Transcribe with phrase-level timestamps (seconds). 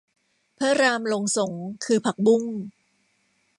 [0.57, 1.51] พระรามลงสรง
[1.85, 2.43] คือผักบุ้ง